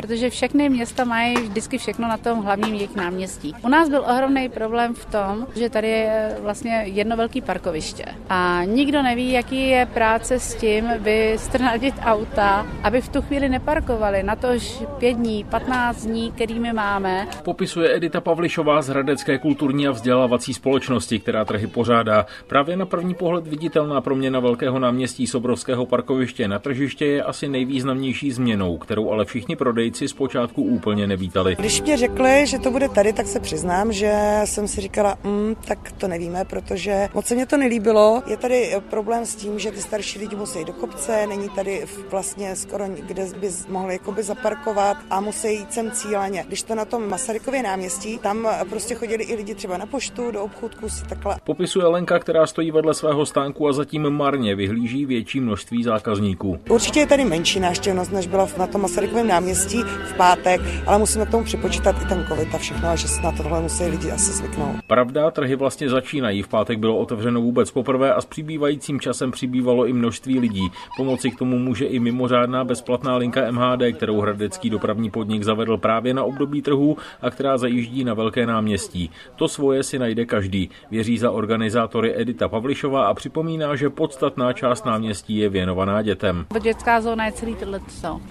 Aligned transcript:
protože 0.00 0.30
všechny 0.30 0.68
města 0.68 1.04
mají 1.04 1.36
vždycky 1.36 1.78
všechno 1.78 2.08
na 2.08 2.16
tom 2.16 2.42
hlavním 2.42 2.74
jejich 2.74 2.96
náměstí. 2.96 3.54
U 3.62 3.68
nás 3.68 3.88
byl 3.88 4.00
ohromný 4.00 4.48
problém 4.48 4.94
v 4.94 5.04
tom, 5.04 5.46
že 5.56 5.70
tady 5.70 5.88
je 5.88 6.36
vlastně 6.42 6.82
jedno 6.84 7.16
velké 7.16 7.40
parkoviště 7.42 8.04
a 8.28 8.60
nikdo 8.64 9.02
neví, 9.02 9.32
jaký 9.32 9.68
je 9.68 9.86
práce 9.86 10.38
s 10.40 10.54
tím 10.54 10.88
vystrnadit 10.98 11.94
auta, 12.04 12.66
aby 12.82 13.00
v 13.00 13.08
tu 13.08 13.22
chvíli 13.22 13.48
neparkovali. 13.48 14.22
Na 14.22 14.36
tož 14.36 14.82
pět 14.98 15.12
dní, 15.12 15.44
15 15.44 16.06
dní, 16.06 16.32
kterými 16.32 16.72
máme. 16.72 17.28
Popisuje 17.44 17.96
Edita 17.96 18.20
Pavlišová 18.20 18.82
z 18.82 18.88
Hradecké 18.88 19.38
kulturní 19.38 19.88
a 19.88 19.90
vzdělávací 19.90 20.54
společnosti, 20.54 21.18
která 21.18 21.44
trhy 21.44 21.66
pořádá. 21.66 22.26
Právě 22.46 22.76
na 22.76 22.86
první 22.86 23.14
pohled 23.14 23.46
viditelná 23.46 24.00
proměna 24.00 24.40
velkého 24.40 24.78
náměstí 24.78 25.26
Sobrovského 25.26 25.86
parkoviště 25.86 26.48
na 26.48 26.58
tržiště 26.58 27.06
je 27.06 27.22
asi 27.22 27.48
nejvýznamnější 27.48 28.32
změnou, 28.32 28.78
kterou 28.78 29.10
ale 29.10 29.24
všichni 29.24 29.56
prodejci 29.56 29.89
zpočátku 29.98 30.62
úplně 30.62 31.06
nevítali. 31.06 31.56
Když 31.58 31.82
mě 31.82 31.96
řekli, 31.96 32.46
že 32.46 32.58
to 32.58 32.70
bude 32.70 32.88
tady, 32.88 33.12
tak 33.12 33.26
se 33.26 33.40
přiznám, 33.40 33.92
že 33.92 34.40
jsem 34.44 34.68
si 34.68 34.80
říkala, 34.80 35.18
mm, 35.24 35.54
tak 35.64 35.92
to 35.92 36.08
nevíme, 36.08 36.44
protože 36.44 37.08
moc 37.14 37.26
se 37.26 37.34
mě 37.34 37.46
to 37.46 37.56
nelíbilo. 37.56 38.22
Je 38.26 38.36
tady 38.36 38.74
problém 38.90 39.26
s 39.26 39.34
tím, 39.34 39.58
že 39.58 39.70
ty 39.70 39.80
starší 39.80 40.18
lidi 40.18 40.36
musí 40.36 40.64
do 40.64 40.72
kopce, 40.72 41.26
není 41.26 41.48
tady 41.48 41.86
vlastně 42.10 42.56
skoro 42.56 42.84
kde 43.00 43.26
by 43.40 43.50
mohli 43.68 43.92
jakoby 43.92 44.22
zaparkovat 44.22 44.96
a 45.10 45.20
musí 45.20 45.54
jít 45.54 45.72
sem 45.72 45.90
cíleně. 45.90 46.44
Když 46.46 46.62
to 46.62 46.74
na 46.74 46.84
tom 46.84 47.08
Masarykově 47.08 47.62
náměstí, 47.62 48.18
tam 48.18 48.48
prostě 48.70 48.94
chodili 48.94 49.24
i 49.24 49.34
lidi 49.34 49.54
třeba 49.54 49.76
na 49.76 49.86
poštu, 49.86 50.30
do 50.30 50.42
obchůdku 50.42 50.88
si 50.88 51.04
takhle. 51.08 51.36
Popisuje 51.44 51.86
Lenka, 51.86 52.18
která 52.18 52.46
stojí 52.46 52.70
vedle 52.70 52.94
svého 52.94 53.26
stánku 53.26 53.68
a 53.68 53.72
zatím 53.72 54.10
marně 54.10 54.54
vyhlíží 54.54 55.06
větší 55.06 55.40
množství 55.40 55.84
zákazníků. 55.84 56.58
Určitě 56.68 57.00
je 57.00 57.06
tady 57.06 57.24
menší 57.24 57.60
návštěvnost, 57.60 58.12
než 58.12 58.26
byla 58.26 58.48
na 58.58 58.66
tom 58.66 58.80
Masarykovém 58.80 59.28
náměstí 59.28 59.79
v 59.82 60.14
pátek, 60.16 60.60
ale 60.86 60.98
musíme 60.98 61.26
k 61.26 61.30
tomu 61.30 61.44
připočítat 61.44 62.02
i 62.02 62.08
ten 62.08 62.24
covid 62.28 62.54
a 62.54 62.58
všechno, 62.58 62.88
a 62.88 62.96
že 62.96 63.08
se 63.08 63.22
na 63.22 63.32
tohle 63.32 63.60
musí 63.60 63.84
lidi 63.84 64.10
asi 64.10 64.32
zvyknout. 64.32 64.76
Pravda, 64.86 65.30
trhy 65.30 65.56
vlastně 65.56 65.88
začínají. 65.88 66.42
V 66.42 66.48
pátek 66.48 66.78
bylo 66.78 66.96
otevřeno 66.96 67.40
vůbec 67.40 67.70
poprvé 67.70 68.14
a 68.14 68.20
s 68.20 68.26
přibývajícím 68.26 69.00
časem 69.00 69.30
přibývalo 69.30 69.86
i 69.86 69.92
množství 69.92 70.38
lidí. 70.38 70.70
Pomoci 70.96 71.30
k 71.30 71.38
tomu 71.38 71.58
může 71.58 71.84
i 71.84 71.98
mimořádná 71.98 72.64
bezplatná 72.64 73.16
linka 73.16 73.50
MHD, 73.50 73.96
kterou 73.96 74.20
Hradecký 74.20 74.70
dopravní 74.70 75.10
podnik 75.10 75.42
zavedl 75.42 75.76
právě 75.76 76.14
na 76.14 76.24
období 76.24 76.62
trhu 76.62 76.96
a 77.22 77.30
která 77.30 77.58
zajíždí 77.58 78.04
na 78.04 78.14
velké 78.14 78.46
náměstí. 78.46 79.10
To 79.36 79.48
svoje 79.48 79.82
si 79.82 79.98
najde 79.98 80.26
každý, 80.26 80.70
věří 80.90 81.18
za 81.18 81.30
organizátory 81.30 82.12
Edita 82.16 82.48
Pavlišová 82.48 83.06
a 83.06 83.14
připomíná, 83.14 83.76
že 83.76 83.90
podstatná 83.90 84.52
část 84.52 84.86
náměstí 84.86 85.36
je 85.36 85.48
věnovaná 85.48 86.02
dětem. 86.02 86.46
Dětská 86.62 87.00
zóna 87.00 87.26
je 87.26 87.32
celý 87.32 87.54
tohle 87.54 87.80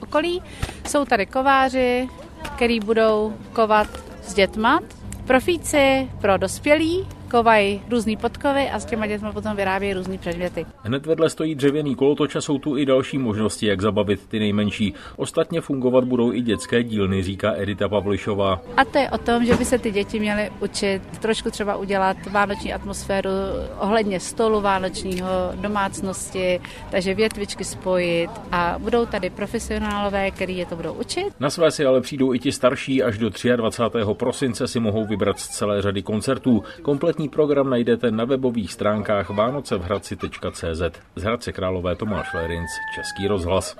okolí. 0.01 0.41
Jsou 0.87 1.05
tady 1.05 1.25
kováři, 1.33 2.09
který 2.55 2.79
budou 2.79 3.33
kovat 3.53 3.87
s 4.23 4.33
dětma. 4.33 4.79
Profíci 5.27 6.09
pro 6.21 6.37
dospělí, 6.37 7.07
kovají 7.31 7.81
různé 7.89 8.17
podkovy 8.17 8.69
a 8.69 8.79
s 8.79 8.85
těma 8.85 9.07
dětmi 9.07 9.29
potom 9.33 9.55
vyrábějí 9.55 9.93
různé 9.93 10.17
předměty. 10.17 10.65
Hned 10.83 11.05
vedle 11.05 11.29
stojí 11.29 11.55
dřevěný 11.55 11.95
kolotoč 11.95 12.35
a 12.35 12.41
jsou 12.41 12.57
tu 12.57 12.77
i 12.77 12.85
další 12.85 13.17
možnosti, 13.17 13.65
jak 13.67 13.81
zabavit 13.81 14.27
ty 14.27 14.39
nejmenší. 14.39 14.93
Ostatně 15.15 15.61
fungovat 15.61 16.03
budou 16.03 16.33
i 16.33 16.41
dětské 16.41 16.83
dílny, 16.83 17.23
říká 17.23 17.53
Edita 17.55 17.89
Pavlišová. 17.89 18.61
A 18.77 18.85
to 18.85 18.97
je 18.97 19.09
o 19.09 19.17
tom, 19.17 19.45
že 19.45 19.55
by 19.55 19.65
se 19.65 19.77
ty 19.79 19.91
děti 19.91 20.19
měly 20.19 20.49
učit 20.59 21.01
trošku 21.19 21.51
třeba 21.51 21.75
udělat 21.75 22.17
vánoční 22.31 22.73
atmosféru 22.73 23.29
ohledně 23.79 24.19
stolu 24.19 24.61
vánočního, 24.61 25.29
domácnosti, 25.55 26.61
takže 26.91 27.13
větvičky 27.13 27.63
spojit 27.63 28.29
a 28.51 28.75
budou 28.79 29.05
tady 29.05 29.29
profesionálové, 29.29 30.31
který 30.31 30.57
je 30.57 30.65
to 30.65 30.75
budou 30.75 30.93
učit. 30.93 31.25
Na 31.39 31.49
své 31.49 31.71
si 31.71 31.85
ale 31.85 32.01
přijdou 32.01 32.33
i 32.33 32.39
ti 32.39 32.51
starší, 32.51 33.03
až 33.03 33.17
do 33.17 33.29
23. 33.55 33.99
prosince 34.13 34.67
si 34.67 34.79
mohou 34.79 35.05
vybrat 35.05 35.39
z 35.39 35.47
celé 35.47 35.81
řady 35.81 36.01
koncertů. 36.01 36.63
Kompletní 36.81 37.18
Kompletní 37.19 37.35
program 37.35 37.69
najdete 37.69 38.11
na 38.11 38.25
webových 38.25 38.73
stránkách 38.73 39.29
vánocevhradci.cz. 39.29 40.81
Z 41.15 41.23
Hradce 41.23 41.51
Králové 41.51 41.95
Tomáš 41.95 42.33
Lerinc, 42.33 42.69
Český 42.95 43.27
rozhlas. 43.27 43.67